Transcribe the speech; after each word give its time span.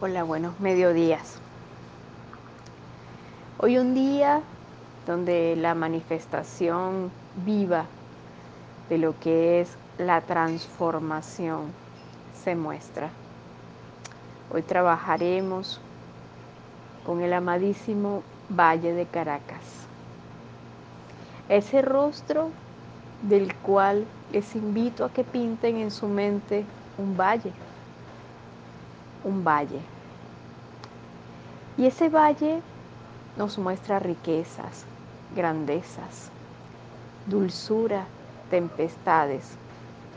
Hola, 0.00 0.22
buenos 0.22 0.60
mediodías. 0.60 1.40
Hoy 3.58 3.78
un 3.78 3.94
día 3.94 4.42
donde 5.08 5.56
la 5.56 5.74
manifestación 5.74 7.10
viva 7.44 7.84
de 8.88 8.98
lo 8.98 9.18
que 9.18 9.60
es 9.60 9.76
la 9.98 10.20
transformación 10.20 11.72
se 12.44 12.54
muestra. 12.54 13.10
Hoy 14.52 14.62
trabajaremos 14.62 15.80
con 17.04 17.20
el 17.20 17.32
amadísimo 17.32 18.22
Valle 18.48 18.92
de 18.92 19.06
Caracas. 19.06 19.64
Ese 21.48 21.82
rostro 21.82 22.50
del 23.22 23.52
cual 23.52 24.06
les 24.30 24.54
invito 24.54 25.04
a 25.04 25.12
que 25.12 25.24
pinten 25.24 25.76
en 25.78 25.90
su 25.90 26.06
mente 26.06 26.64
un 26.98 27.16
valle 27.16 27.52
un 29.24 29.44
valle. 29.44 29.80
Y 31.78 31.86
ese 31.86 32.08
valle 32.08 32.60
nos 33.36 33.56
muestra 33.56 34.00
riquezas, 34.00 34.84
grandezas, 35.36 36.28
dulzura, 37.26 38.04
tempestades 38.50 39.44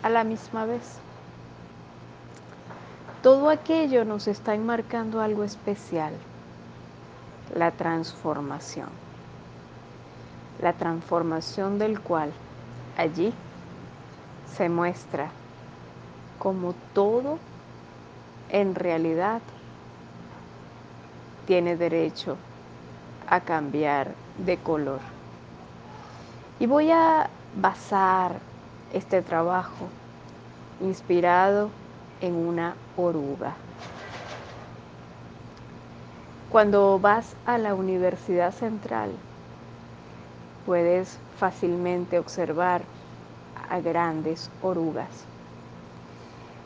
a 0.02 0.10
la 0.10 0.24
misma 0.24 0.66
vez. 0.66 0.98
Todo 3.22 3.52
aquello 3.52 4.04
nos 4.05 4.28
está 4.28 4.55
enmarcando 4.55 5.22
algo 5.22 5.44
especial, 5.44 6.14
la 7.54 7.70
transformación. 7.70 8.90
La 10.60 10.74
transformación 10.74 11.78
del 11.78 12.02
cual 12.02 12.32
allí 12.98 13.32
se 14.58 14.68
muestra 14.68 15.30
como 16.40 16.74
todo 16.94 17.38
en 18.50 18.74
realidad 18.74 19.41
tiene 21.46 21.76
derecho 21.76 22.38
a 23.28 23.42
cambiar 23.42 24.12
de 24.38 24.58
color. 24.58 25.00
Y 26.60 26.66
voy 26.66 26.92
a 26.92 27.30
basar 27.56 28.40
este 28.94 29.22
trabajo 29.22 29.88
inspirado 30.82 31.70
en 32.22 32.36
una 32.36 32.76
oruga. 32.98 33.56
Cuando 36.50 37.00
vas 37.00 37.36
a 37.46 37.58
la 37.58 37.74
Universidad 37.74 38.54
Central, 38.54 39.12
puedes 40.66 41.18
fácilmente 41.38 42.20
observar 42.20 42.82
a 43.70 43.80
grandes 43.80 44.50
orugas 44.62 45.26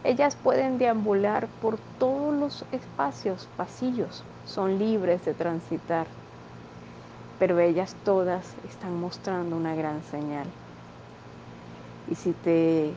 ellas 0.06 0.36
pueden 0.36 0.78
deambular 0.78 1.48
por 1.62 1.78
todos 1.98 2.34
los 2.34 2.66
espacios, 2.72 3.50
pasillos, 3.58 4.24
son 4.46 4.78
libres 4.80 5.26
de 5.26 5.34
transitar, 5.34 6.08
pero 7.40 7.60
ellas 7.60 7.96
todas 8.04 8.46
están 8.70 9.00
mostrando 9.00 9.56
una 9.56 9.76
gran 9.76 10.02
señal. 10.04 10.48
Y 12.10 12.16
si 12.16 12.32
te 12.32 12.92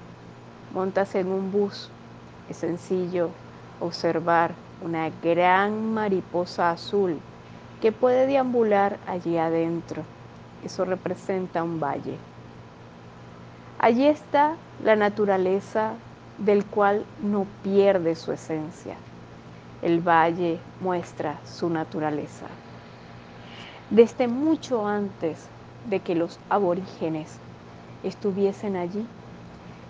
montas 0.72 1.14
en 1.14 1.28
un 1.28 1.50
bus, 1.50 1.90
es 2.48 2.58
sencillo 2.58 3.30
observar 3.80 4.52
una 4.82 5.10
gran 5.22 5.92
mariposa 5.94 6.70
azul 6.70 7.18
que 7.80 7.92
puede 7.92 8.26
deambular 8.26 8.98
allí 9.06 9.38
adentro. 9.38 10.02
Eso 10.64 10.84
representa 10.84 11.62
un 11.62 11.80
valle. 11.80 12.16
Allí 13.78 14.06
está 14.06 14.56
la 14.84 14.96
naturaleza 14.96 15.92
del 16.38 16.64
cual 16.64 17.04
no 17.22 17.46
pierde 17.62 18.14
su 18.14 18.32
esencia. 18.32 18.96
El 19.82 20.00
valle 20.00 20.58
muestra 20.80 21.38
su 21.44 21.70
naturaleza. 21.70 22.46
Desde 23.90 24.28
mucho 24.28 24.86
antes 24.86 25.48
de 25.88 26.00
que 26.00 26.14
los 26.14 26.38
aborígenes 26.50 27.38
estuviesen 28.02 28.76
allí, 28.76 29.06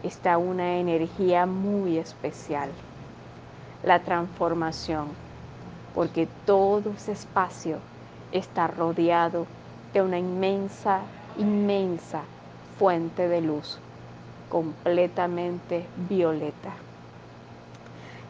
está 0.02 0.38
una 0.38 0.76
energía 0.76 1.46
muy 1.46 1.98
especial, 1.98 2.70
la 3.82 4.00
transformación, 4.00 5.08
porque 5.94 6.28
todo 6.44 6.90
ese 6.90 7.12
espacio 7.12 7.78
está 8.30 8.66
rodeado 8.66 9.46
de 9.92 10.02
una 10.02 10.18
inmensa, 10.18 11.00
inmensa 11.38 12.22
fuente 12.78 13.26
de 13.26 13.40
luz 13.40 13.78
completamente 14.48 15.86
violeta. 16.08 16.72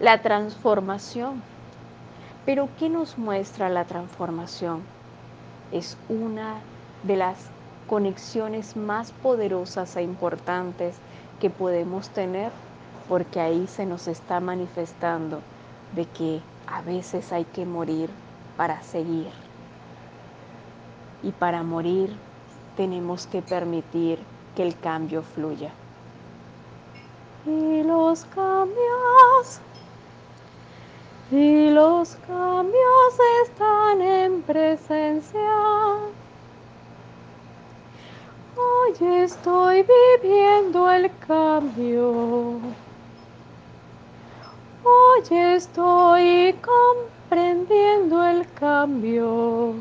La 0.01 0.23
transformación. 0.23 1.43
Pero 2.47 2.69
¿qué 2.79 2.89
nos 2.89 3.19
muestra 3.19 3.69
la 3.69 3.85
transformación? 3.85 4.83
Es 5.73 5.97
una 6.09 6.61
de 7.03 7.17
las 7.17 7.39
conexiones 7.89 8.77
más 8.77 9.11
poderosas 9.11 9.97
e 9.97 10.03
importantes 10.03 10.95
que 11.41 11.51
podemos 11.51 12.11
tener 12.11 12.53
porque 13.09 13.41
ahí 13.41 13.67
se 13.67 13.87
nos 13.87 14.07
está 14.07 14.39
manifestando 14.39 15.41
de 15.97 16.05
que 16.07 16.41
a 16.67 16.81
veces 16.83 17.33
hay 17.33 17.45
que 17.45 17.67
morir 17.67 18.09
para 18.57 18.83
seguir. 18.83 19.31
Y 21.25 21.33
para 21.33 21.65
morir 21.65 22.15
tenemos 22.77 23.27
que 23.27 23.43
permitir 23.43 24.21
que 24.55 24.63
el 24.63 24.79
cambio 24.79 25.23
fluya 25.23 25.73
y 27.49 27.83
los 27.83 28.25
cambios 28.27 29.61
y 31.31 31.71
los 31.71 32.17
cambios 32.27 33.15
están 33.45 34.01
en 34.01 34.43
presencia. 34.43 35.41
Hoy 38.57 39.23
estoy 39.23 39.85
viviendo 40.23 40.91
el 40.91 41.11
cambio. 41.27 42.61
Hoy 44.83 45.23
estoy 45.31 46.55
comprendiendo 46.63 48.25
el 48.25 48.51
cambio. 48.53 49.75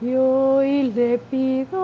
Y 0.00 0.14
hoy 0.14 0.84
le 0.84 1.18
pido 1.18 1.79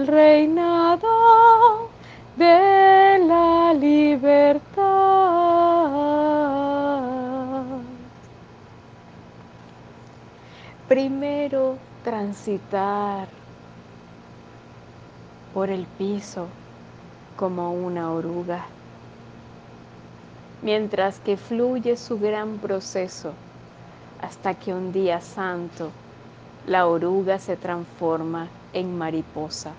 el 0.00 0.06
reinado 0.06 1.90
de 2.36 3.18
la 3.26 3.74
libertad. 3.74 4.80
Primero 10.88 11.76
transitar 12.02 13.28
por 15.52 15.68
el 15.68 15.84
piso 15.98 16.46
como 17.36 17.72
una 17.74 18.10
oruga, 18.10 18.64
mientras 20.62 21.18
que 21.18 21.36
fluye 21.36 21.98
su 21.98 22.18
gran 22.18 22.56
proceso 22.56 23.34
hasta 24.22 24.54
que 24.54 24.72
un 24.72 24.92
día 24.92 25.20
santo 25.20 25.90
la 26.66 26.86
oruga 26.86 27.38
se 27.38 27.56
transforma 27.56 28.48
en 28.72 28.96
mariposa 28.96 29.74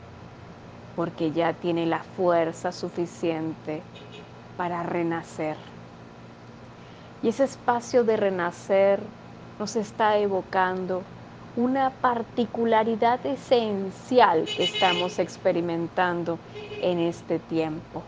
porque 0.95 1.31
ya 1.31 1.53
tiene 1.53 1.85
la 1.85 2.03
fuerza 2.03 2.71
suficiente 2.71 3.81
para 4.57 4.83
renacer. 4.83 5.55
Y 7.23 7.29
ese 7.29 7.45
espacio 7.45 8.03
de 8.03 8.17
renacer 8.17 8.99
nos 9.59 9.75
está 9.75 10.17
evocando 10.17 11.03
una 11.55 11.89
particularidad 11.89 13.25
esencial 13.25 14.45
que 14.45 14.63
estamos 14.63 15.19
experimentando 15.19 16.39
en 16.81 16.99
este 16.99 17.39
tiempo. 17.39 18.03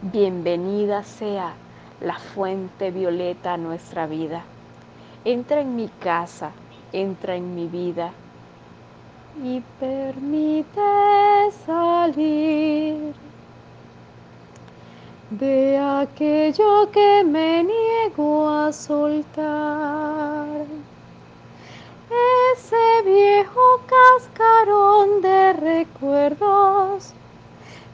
Bienvenida 0.00 1.02
sea 1.02 1.54
la 2.00 2.18
fuente 2.18 2.90
violeta 2.90 3.54
a 3.54 3.56
nuestra 3.56 4.06
vida. 4.06 4.44
Entra 5.24 5.60
en 5.60 5.74
mi 5.74 5.88
casa, 5.88 6.52
entra 6.92 7.34
en 7.34 7.54
mi 7.54 7.66
vida 7.66 8.12
y 9.42 9.62
permite 9.78 10.80
salir. 11.64 13.14
de 15.30 15.76
aquello 15.76 16.88
que 16.92 17.24
me 17.24 17.64
niego 17.64 18.48
a 18.48 18.72
soltar. 18.72 20.64
Ese 22.54 23.02
viejo 23.04 23.82
cascarón 23.86 25.20
de 25.20 25.52
recuerdos 25.54 27.12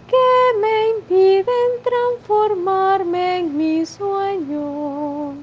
que 0.07 0.59
me 0.61 0.91
impiden 0.91 1.83
transformarme 1.83 3.39
en 3.39 3.57
mis 3.57 3.89
sueños. 3.89 5.35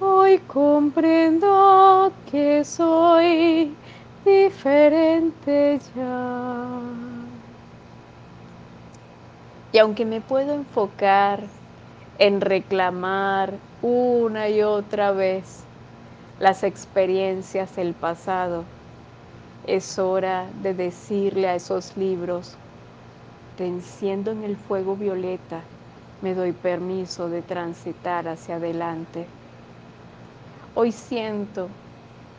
Hoy 0.00 0.38
comprendo 0.48 2.12
que 2.30 2.64
soy 2.64 3.72
diferente 4.24 5.80
ya. 5.96 6.80
Y 9.72 9.78
aunque 9.78 10.04
me 10.04 10.20
puedo 10.20 10.54
enfocar 10.54 11.40
en 12.18 12.40
reclamar 12.40 13.54
una 13.82 14.48
y 14.48 14.62
otra 14.62 15.12
vez 15.12 15.62
las 16.38 16.64
experiencias 16.64 17.74
del 17.76 17.94
pasado, 17.94 18.64
es 19.66 19.98
hora 19.98 20.46
de 20.62 20.74
decirle 20.74 21.48
a 21.48 21.54
esos 21.54 21.96
libros, 21.96 22.56
te 23.56 23.66
enciendo 23.66 24.32
en 24.32 24.44
el 24.44 24.56
fuego 24.56 24.96
violeta, 24.96 25.60
me 26.22 26.34
doy 26.34 26.52
permiso 26.52 27.28
de 27.28 27.42
transitar 27.42 28.26
hacia 28.26 28.56
adelante. 28.56 29.26
Hoy 30.74 30.92
siento 30.92 31.68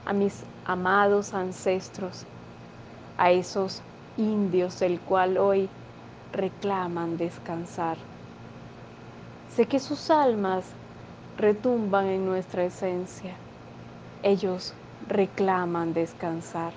a 0.06 0.14
mis 0.14 0.44
amados 0.66 1.34
ancestros, 1.34 2.26
a 3.18 3.32
esos 3.32 3.82
indios 4.18 4.80
del 4.80 5.00
cual 5.00 5.38
hoy 5.38 5.70
reclaman 6.34 7.18
descansar. 7.18 7.98
Sé 9.56 9.66
que 9.66 9.80
sus 9.80 10.10
almas 10.10 10.66
retumban 11.38 12.06
en 12.08 12.26
nuestra 12.26 12.64
esencia. 12.64 13.36
Ellos 14.24 14.74
reclaman 15.08 15.94
descansar. 15.94 16.74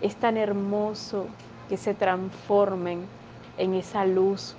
Es 0.00 0.16
tan 0.16 0.36
hermoso 0.36 1.26
que 1.68 1.76
se 1.76 1.94
transformen 1.94 3.06
en 3.58 3.74
esa 3.74 4.04
luz 4.04 4.54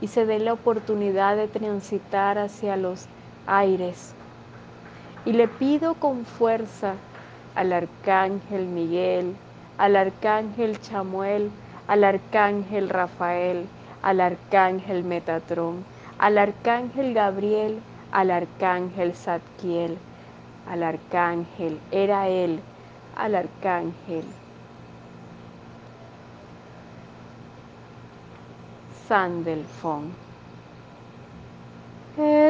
y 0.00 0.08
se 0.08 0.26
dé 0.26 0.38
la 0.38 0.52
oportunidad 0.52 1.36
de 1.36 1.48
transitar 1.48 2.38
hacia 2.38 2.76
los 2.76 3.06
aires. 3.46 4.14
Y 5.24 5.32
le 5.32 5.48
pido 5.48 5.94
con 5.94 6.24
fuerza 6.24 6.94
al 7.54 7.72
arcángel 7.72 8.66
Miguel, 8.66 9.36
al 9.76 9.96
arcángel 9.96 10.80
Chamuel, 10.80 11.50
al 11.86 12.04
arcángel 12.04 12.88
Rafael, 12.88 13.66
al 14.02 14.20
arcángel 14.20 15.04
Metatrón, 15.04 15.84
al 16.18 16.38
arcángel 16.38 17.12
Gabriel, 17.12 17.80
al 18.12 18.30
arcángel 18.30 19.14
Zadkiel, 19.14 19.98
al 20.70 20.82
arcángel 20.82 21.78
era 21.90 22.28
él, 22.28 22.60
al 23.16 23.34
arcángel 23.34 24.24
Sandelfon. 29.06 30.29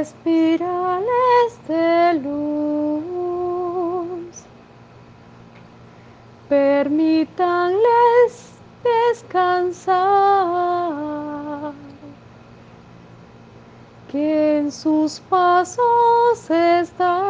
Espirales 0.00 1.60
de 1.68 2.14
luz, 2.24 3.04
permítanles 6.48 8.32
descansar, 8.82 9.98
que 14.10 14.58
en 14.60 14.72
sus 14.72 15.20
pasos 15.20 16.48
está 16.48 17.20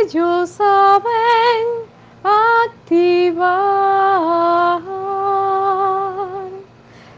ellos 0.00 0.48
saben 0.48 1.04
activar 2.22 3.60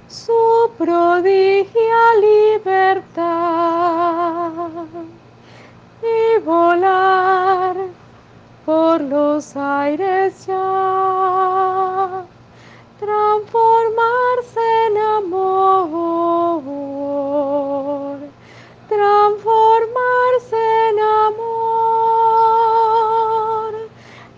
su 0.08 0.72
prodigia 0.76 2.14
libertad 2.20 3.30
y 6.02 6.38
volar 6.40 7.76
por 8.64 9.00
los 9.02 9.56
aires 9.56 10.46
ya, 10.48 12.24
transformarse 12.98 14.25
transformarse 19.26 20.56
en 20.90 20.98
amor. 21.26 22.14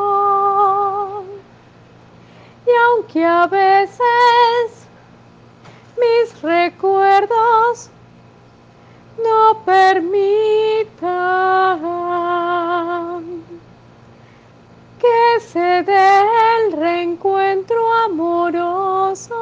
Y 2.67 2.71
aunque 2.87 3.25
a 3.25 3.47
veces 3.47 4.89
mis 5.97 6.43
recuerdos 6.43 7.91
no 9.23 9.65
permitan 9.65 10.25
que 15.85 15.93
se 15.93 15.93
dé 15.93 16.23
el 16.67 16.73
reencuentro 16.73 17.77
amoroso 18.05 19.35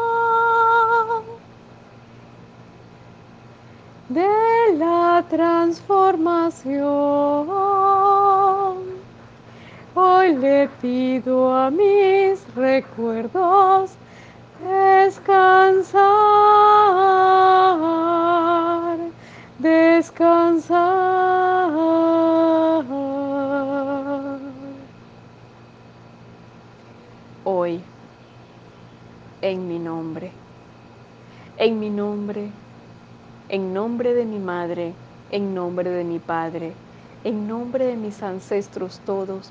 de 4.08 4.76
la 4.76 5.25
transformación. 5.28 6.82
Hoy 9.94 10.34
le 10.37 10.68
pido 10.80 11.54
a 11.54 11.70
mis 11.70 12.42
recuerdos 12.54 13.90
descansar, 14.62 16.02
descansar. 19.58 21.01
En 29.52 29.68
mi 29.68 29.78
nombre, 29.78 30.30
en 31.59 31.78
mi 31.78 31.90
nombre, 31.90 32.49
en 33.50 33.75
nombre 33.75 34.14
de 34.14 34.25
mi 34.25 34.38
madre, 34.38 34.94
en 35.30 35.54
nombre 35.54 35.90
de 35.90 36.04
mi 36.04 36.18
padre, 36.18 36.73
en 37.23 37.47
nombre 37.47 37.85
de 37.85 37.97
mis 37.97 38.23
ancestros 38.23 38.99
todos, 39.04 39.50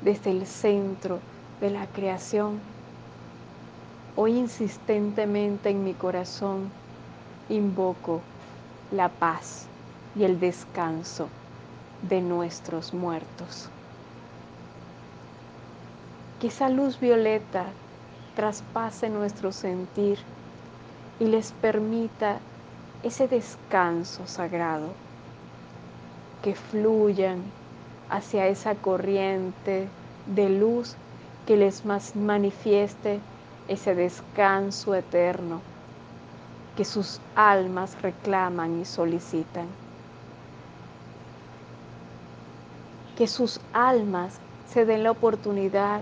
desde 0.00 0.30
el 0.30 0.46
centro 0.46 1.18
de 1.60 1.68
la 1.68 1.86
creación, 1.86 2.60
hoy 4.16 4.38
insistentemente 4.38 5.68
en 5.68 5.84
mi 5.84 5.92
corazón 5.92 6.70
invoco 7.50 8.22
la 8.90 9.10
paz 9.10 9.66
y 10.16 10.24
el 10.24 10.40
descanso 10.40 11.28
de 12.08 12.22
nuestros 12.22 12.94
muertos. 12.94 13.68
Que 16.40 16.46
esa 16.46 16.70
luz 16.70 16.98
violeta 16.98 17.66
traspase 18.34 19.08
nuestro 19.08 19.52
sentir 19.52 20.18
y 21.20 21.26
les 21.26 21.52
permita 21.52 22.38
ese 23.02 23.28
descanso 23.28 24.26
sagrado, 24.26 24.88
que 26.42 26.54
fluyan 26.54 27.42
hacia 28.10 28.46
esa 28.46 28.74
corriente 28.74 29.88
de 30.26 30.48
luz 30.50 30.94
que 31.46 31.56
les 31.56 31.82
manifieste 32.14 33.20
ese 33.68 33.94
descanso 33.94 34.94
eterno 34.94 35.60
que 36.76 36.84
sus 36.84 37.20
almas 37.34 38.00
reclaman 38.00 38.80
y 38.80 38.84
solicitan. 38.84 39.66
Que 43.16 43.26
sus 43.26 43.60
almas 43.72 44.38
se 44.72 44.84
den 44.84 45.02
la 45.02 45.10
oportunidad 45.10 46.00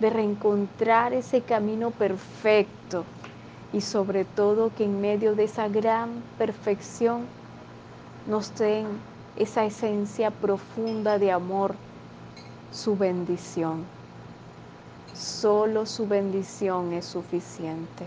de 0.00 0.10
reencontrar 0.10 1.12
ese 1.12 1.42
camino 1.42 1.90
perfecto 1.90 3.04
y 3.72 3.80
sobre 3.80 4.24
todo 4.24 4.70
que 4.74 4.84
en 4.84 5.00
medio 5.00 5.34
de 5.34 5.44
esa 5.44 5.68
gran 5.68 6.22
perfección 6.38 7.26
nos 8.26 8.54
den 8.56 8.86
esa 9.36 9.64
esencia 9.64 10.30
profunda 10.30 11.18
de 11.18 11.32
amor, 11.32 11.74
su 12.72 12.96
bendición. 12.96 13.84
Solo 15.14 15.86
su 15.86 16.06
bendición 16.06 16.92
es 16.92 17.04
suficiente. 17.06 18.06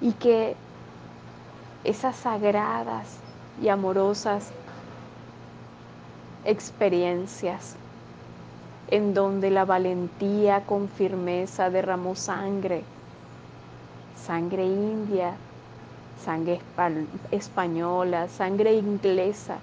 Y 0.00 0.12
que 0.12 0.56
esas 1.84 2.16
sagradas 2.16 3.18
y 3.62 3.68
amorosas 3.68 4.50
experiencias 6.44 7.76
en 8.88 9.14
donde 9.14 9.50
la 9.50 9.64
valentía 9.64 10.64
con 10.66 10.88
firmeza 10.88 11.70
derramó 11.70 12.14
sangre, 12.14 12.82
sangre 14.16 14.66
india, 14.66 15.34
sangre 16.22 16.60
española, 17.30 18.28
sangre 18.28 18.74
inglesa, 18.74 19.56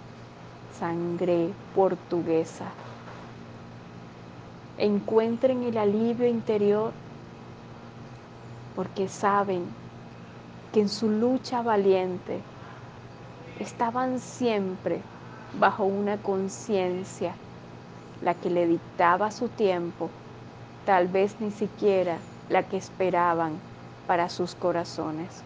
sangre 0.79 1.49
portuguesa. 1.75 2.65
Encuentren 4.77 5.63
el 5.63 5.77
alivio 5.77 6.27
interior 6.27 6.91
porque 8.75 9.07
saben 9.07 9.65
que 10.73 10.81
en 10.81 10.89
su 10.89 11.09
lucha 11.09 11.61
valiente 11.61 12.39
estaban 13.59 14.19
siempre 14.19 15.01
bajo 15.59 15.83
una 15.83 16.17
conciencia 16.17 17.35
la 18.21 18.33
que 18.35 18.49
le 18.49 18.67
dictaba 18.67 19.31
su 19.31 19.47
tiempo, 19.49 20.09
tal 20.85 21.07
vez 21.07 21.35
ni 21.39 21.51
siquiera 21.51 22.17
la 22.49 22.63
que 22.63 22.77
esperaban 22.77 23.53
para 24.07 24.29
sus 24.29 24.55
corazones. 24.55 25.43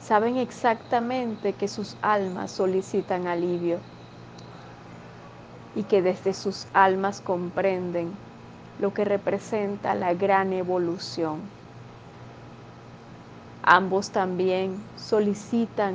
Saben 0.00 0.36
exactamente 0.36 1.52
que 1.52 1.68
sus 1.68 1.96
almas 2.02 2.50
solicitan 2.50 3.26
alivio 3.26 3.78
y 5.76 5.84
que 5.84 6.02
desde 6.02 6.34
sus 6.34 6.66
almas 6.74 7.20
comprenden 7.20 8.10
lo 8.80 8.92
que 8.92 9.04
representa 9.04 9.94
la 9.94 10.12
gran 10.14 10.52
evolución. 10.52 11.40
Ambos 13.62 14.10
también 14.10 14.76
solicitan 14.96 15.94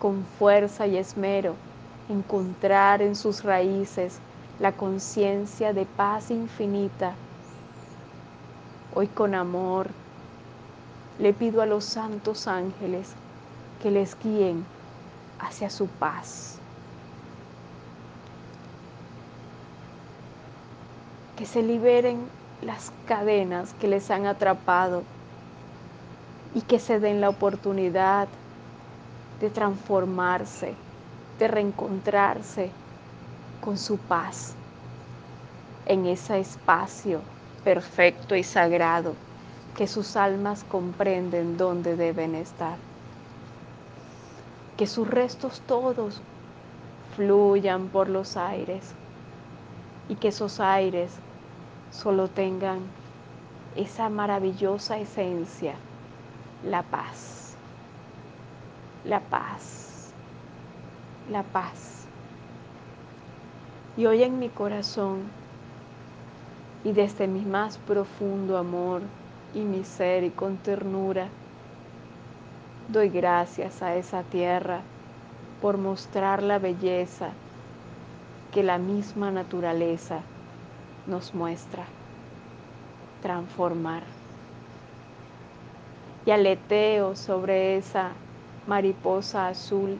con 0.00 0.24
fuerza 0.38 0.86
y 0.86 0.96
esmero 0.96 1.54
encontrar 2.08 3.02
en 3.02 3.14
sus 3.14 3.44
raíces 3.44 4.18
la 4.60 4.72
conciencia 4.72 5.72
de 5.72 5.84
paz 5.84 6.30
infinita. 6.30 7.14
Hoy 8.94 9.06
con 9.06 9.34
amor 9.34 9.88
le 11.18 11.32
pido 11.32 11.62
a 11.62 11.66
los 11.66 11.84
santos 11.84 12.48
ángeles 12.48 13.12
que 13.82 13.90
les 13.90 14.16
guíen 14.18 14.64
hacia 15.38 15.70
su 15.70 15.86
paz. 15.86 16.58
Que 21.36 21.46
se 21.46 21.62
liberen 21.62 22.18
las 22.62 22.90
cadenas 23.06 23.72
que 23.74 23.86
les 23.86 24.10
han 24.10 24.26
atrapado 24.26 25.04
y 26.54 26.62
que 26.62 26.80
se 26.80 26.98
den 26.98 27.20
la 27.20 27.28
oportunidad 27.28 28.26
de 29.40 29.50
transformarse 29.50 30.74
de 31.38 31.48
reencontrarse 31.48 32.70
con 33.60 33.78
su 33.78 33.96
paz 33.96 34.54
en 35.86 36.06
ese 36.06 36.40
espacio 36.40 37.20
perfecto 37.64 38.34
y 38.34 38.42
sagrado 38.42 39.14
que 39.76 39.86
sus 39.86 40.16
almas 40.16 40.64
comprenden 40.64 41.56
dónde 41.56 41.96
deben 41.96 42.34
estar. 42.34 42.76
Que 44.76 44.86
sus 44.86 45.08
restos 45.08 45.60
todos 45.66 46.20
fluyan 47.16 47.88
por 47.88 48.08
los 48.08 48.36
aires 48.36 48.92
y 50.08 50.16
que 50.16 50.28
esos 50.28 50.60
aires 50.60 51.12
solo 51.92 52.28
tengan 52.28 52.80
esa 53.76 54.08
maravillosa 54.08 54.98
esencia, 54.98 55.74
la 56.64 56.82
paz. 56.82 57.54
La 59.04 59.20
paz 59.20 59.87
la 61.30 61.42
paz. 61.42 62.06
Y 63.96 64.06
hoy 64.06 64.22
en 64.22 64.38
mi 64.38 64.48
corazón 64.48 65.22
y 66.84 66.92
desde 66.92 67.26
mi 67.26 67.44
más 67.44 67.78
profundo 67.78 68.56
amor 68.56 69.02
y 69.54 69.60
mi 69.60 69.84
ser 69.84 70.24
y 70.24 70.30
con 70.30 70.56
ternura, 70.56 71.28
doy 72.88 73.08
gracias 73.08 73.82
a 73.82 73.96
esa 73.96 74.22
tierra 74.22 74.80
por 75.60 75.76
mostrar 75.76 76.42
la 76.42 76.58
belleza 76.58 77.30
que 78.52 78.62
la 78.62 78.78
misma 78.78 79.30
naturaleza 79.30 80.20
nos 81.06 81.34
muestra, 81.34 81.84
transformar. 83.20 84.02
Y 86.24 86.30
aleteo 86.30 87.16
sobre 87.16 87.76
esa 87.76 88.12
mariposa 88.66 89.48
azul 89.48 89.98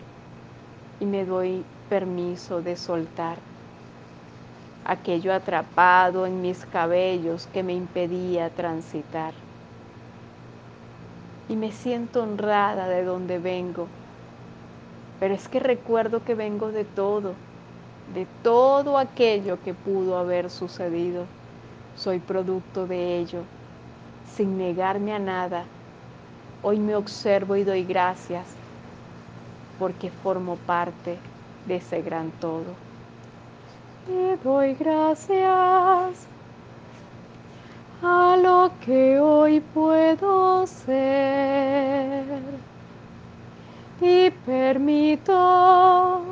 y 1.00 1.04
me 1.04 1.24
doy 1.24 1.64
permiso 1.88 2.60
de 2.62 2.76
soltar 2.76 3.38
aquello 4.84 5.34
atrapado 5.34 6.26
en 6.26 6.40
mis 6.40 6.64
cabellos 6.64 7.46
que 7.52 7.62
me 7.62 7.74
impedía 7.74 8.48
transitar. 8.50 9.34
Y 11.48 11.56
me 11.56 11.72
siento 11.72 12.22
honrada 12.22 12.88
de 12.88 13.04
donde 13.04 13.38
vengo, 13.38 13.86
pero 15.20 15.34
es 15.34 15.46
que 15.48 15.60
recuerdo 15.60 16.24
que 16.24 16.34
vengo 16.34 16.72
de 16.72 16.84
todo, 16.84 17.34
de 18.14 18.26
todo 18.42 18.98
aquello 18.98 19.58
que 19.62 19.74
pudo 19.74 20.16
haber 20.16 20.50
sucedido. 20.50 21.24
Soy 21.96 22.18
producto 22.20 22.86
de 22.86 23.18
ello, 23.18 23.42
sin 24.34 24.56
negarme 24.56 25.12
a 25.12 25.18
nada. 25.18 25.64
Hoy 26.62 26.78
me 26.78 26.94
observo 26.94 27.56
y 27.56 27.64
doy 27.64 27.84
gracias 27.84 28.57
porque 29.78 30.10
formo 30.10 30.56
parte 30.56 31.18
de 31.66 31.76
ese 31.76 32.02
gran 32.02 32.30
todo. 32.32 32.74
Te 34.06 34.36
doy 34.38 34.74
gracias 34.74 36.26
a 38.02 38.36
lo 38.36 38.70
que 38.84 39.18
hoy 39.20 39.60
puedo 39.60 40.66
ser 40.66 42.24
y 44.00 44.30
permito 44.46 46.22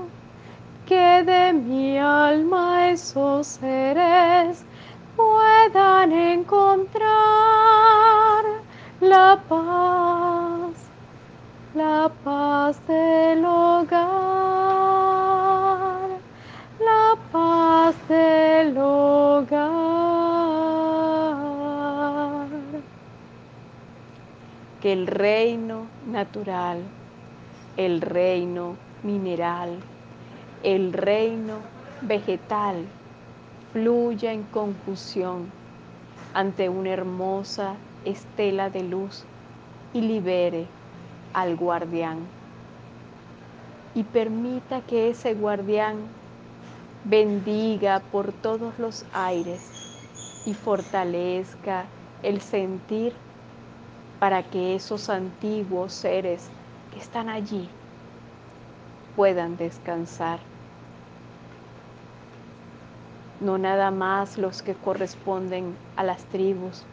que 0.87 1.23
de 1.25 1.53
mi 1.53 1.99
alma 1.99 2.91
esos 2.91 3.47
seres 3.47 4.65
puedan 5.17 6.13
encontrar 6.13 7.07
la 9.01 9.39
paz 9.49 10.46
la 11.77 12.11
paz 12.25 12.81
del 12.89 13.45
hogar, 13.45 14.09
la 16.81 17.17
paz 17.31 17.95
del 18.09 18.79
hogar. 18.79 19.77
Que 24.81 24.95
el 24.95 25.07
reino 25.07 25.87
natural, 26.07 26.83
el 27.77 28.01
reino 28.01 28.77
mineral, 29.03 29.79
el 30.63 30.95
reino 30.95 31.59
vegetal 32.01 32.87
fluya 33.75 34.33
en 34.33 34.45
confusión 34.45 35.53
ante 36.33 36.71
una 36.71 36.89
hermosa 36.89 37.75
estela 38.07 38.71
de 38.71 38.83
luz 38.83 39.27
y 39.93 40.01
libere 40.01 40.67
al 41.37 41.55
guardián 41.55 42.21
y 43.95 44.05
permita 44.05 44.81
que 44.81 45.11
ese 45.11 45.35
guardián 45.35 45.97
bendiga 47.05 48.01
por 48.11 48.33
todos 48.33 48.79
los 48.79 49.05
aires 49.13 49.61
y 50.47 50.55
fortalezca 50.55 51.85
el 52.23 52.41
sentir 52.41 53.13
para 54.19 54.43
que 54.45 54.77
esos 54.77 55.11
antiguos 55.11 55.93
seres 55.93 56.49
que 56.95 57.01
están 57.01 57.29
allí 57.29 57.69
puedan 59.15 59.59
descansar. 59.59 60.39
No 63.41 63.59
nada 63.59 63.91
más 63.91 64.39
los 64.39 64.63
que 64.63 64.73
corresponden 64.73 65.77
a 65.97 66.03
las 66.03 66.25
tribus. 66.25 66.85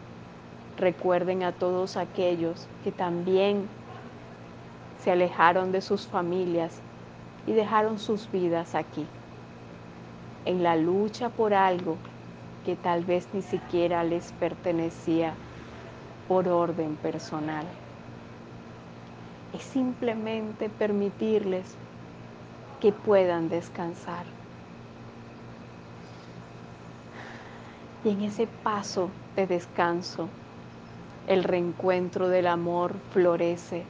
Recuerden 0.77 1.43
a 1.43 1.53
todos 1.53 1.95
aquellos 1.95 2.67
que 2.83 2.91
también 2.91 3.69
se 5.03 5.11
alejaron 5.11 5.73
de 5.73 5.81
sus 5.81 6.07
familias 6.07 6.79
y 7.45 7.51
dejaron 7.51 7.99
sus 7.99 8.31
vidas 8.31 8.73
aquí, 8.73 9.05
en 10.45 10.63
la 10.63 10.77
lucha 10.77 11.27
por 11.27 11.53
algo 11.53 11.97
que 12.65 12.77
tal 12.77 13.03
vez 13.03 13.27
ni 13.33 13.41
siquiera 13.41 14.05
les 14.05 14.31
pertenecía 14.33 15.33
por 16.29 16.47
orden 16.47 16.95
personal. 16.95 17.65
Es 19.53 19.63
simplemente 19.63 20.69
permitirles 20.69 21.75
que 22.79 22.93
puedan 22.93 23.49
descansar. 23.49 24.25
Y 28.05 28.09
en 28.09 28.21
ese 28.21 28.47
paso 28.47 29.09
de 29.35 29.47
descanso, 29.47 30.29
el 31.27 31.43
reencuentro 31.43 32.29
del 32.29 32.47
amor 32.47 32.93
florece 33.11 33.83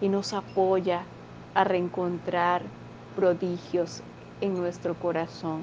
y 0.00 0.08
nos 0.08 0.32
apoya 0.32 1.02
a 1.54 1.64
reencontrar 1.64 2.62
prodigios 3.16 4.02
en 4.40 4.54
nuestro 4.54 4.94
corazón. 4.94 5.62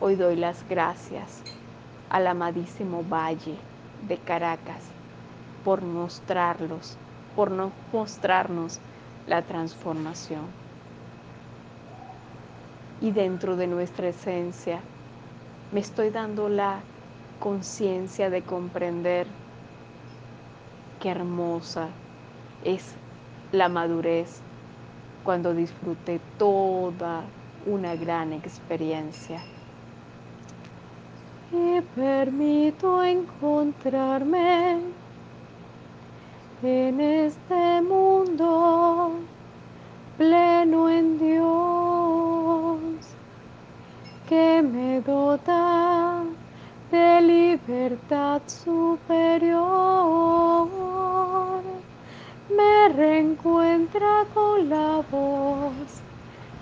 Hoy 0.00 0.16
doy 0.16 0.36
las 0.36 0.68
gracias 0.68 1.42
al 2.10 2.26
amadísimo 2.26 3.02
Valle 3.02 3.56
de 4.08 4.18
Caracas 4.18 4.84
por 5.64 5.82
mostrarlos, 5.82 6.98
por 7.34 7.50
no 7.50 7.72
mostrarnos 7.92 8.80
la 9.26 9.42
transformación. 9.42 10.42
Y 13.00 13.12
dentro 13.12 13.56
de 13.56 13.66
nuestra 13.66 14.08
esencia 14.08 14.80
me 15.72 15.80
estoy 15.80 16.10
dando 16.10 16.48
la 16.48 16.80
conciencia 17.40 18.28
de 18.28 18.42
comprender 18.42 19.26
qué 21.00 21.10
hermosa 21.10 21.88
es 22.64 22.94
la 23.52 23.68
madurez 23.68 24.40
cuando 25.24 25.54
disfruté 25.54 26.20
toda 26.38 27.22
una 27.66 27.94
gran 27.94 28.32
experiencia. 28.32 29.42
Y 31.52 31.80
permito 31.94 33.04
encontrarme 33.04 34.80
en 36.62 37.00
este 37.00 37.82
mundo 37.82 39.12
pleno 40.16 40.88
en 40.88 41.18
Dios 41.18 42.78
que 44.28 44.62
me 44.62 45.00
dota 45.02 46.22
de 46.90 47.20
libertad 47.20 48.40
superior 48.46 50.02
reencuentra 52.92 54.24
con 54.34 54.68
la 54.68 55.02
voz 55.10 56.02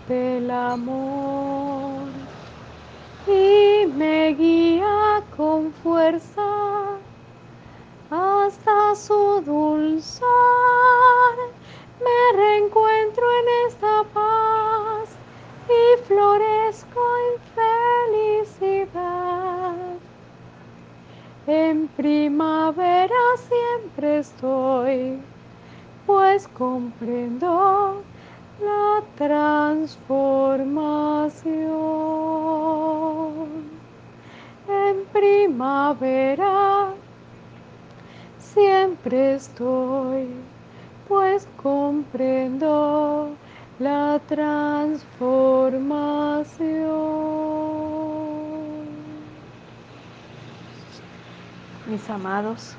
del 0.08 0.50
amor 0.50 2.08
y 3.26 3.86
me 3.86 4.34
guía 4.34 5.22
con 5.36 5.72
fuerza 5.72 6.98
hasta 8.10 8.94
su 8.94 9.42
dulzor. 9.44 10.28
Me 12.00 12.36
reencuentro 12.36 13.24
en 13.40 13.68
esta 13.68 14.04
paz 14.14 15.08
y 15.68 16.02
florezco 16.04 17.00
en 17.26 17.34
felicidad. 18.48 19.76
En 21.46 21.88
primavera 21.88 23.22
siempre 23.48 24.18
estoy 24.18 25.20
pues 26.10 26.48
comprendo 26.48 28.02
la 28.60 29.00
transformación. 29.16 30.00
En 34.68 35.04
primavera 35.12 36.88
siempre 38.38 39.34
estoy, 39.34 40.26
pues 41.06 41.46
comprendo 41.62 43.30
la 43.78 44.20
transformación. 44.26 44.98
Mis 51.86 52.10
amados, 52.10 52.74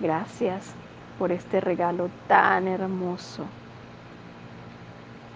gracias 0.00 0.74
por 1.18 1.32
este 1.32 1.60
regalo 1.60 2.10
tan 2.28 2.68
hermoso 2.68 3.44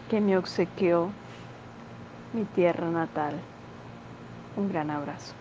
que 0.09 0.21
me 0.21 0.37
obsequió 0.37 1.09
mi 2.33 2.45
tierra 2.45 2.89
natal. 2.91 3.35
Un 4.57 4.69
gran 4.69 4.91
abrazo. 4.91 5.40